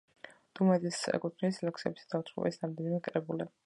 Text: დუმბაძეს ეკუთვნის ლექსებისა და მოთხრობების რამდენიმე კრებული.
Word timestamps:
დუმბაძეს 0.59 1.03
ეკუთვნის 1.19 1.63
ლექსებისა 1.69 2.11
და 2.15 2.23
მოთხრობების 2.25 2.63
რამდენიმე 2.67 3.07
კრებული. 3.11 3.55